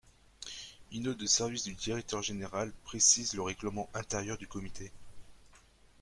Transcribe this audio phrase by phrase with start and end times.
[0.91, 4.91] Une note de service du Directeur général précise le règlement intérieur du comité.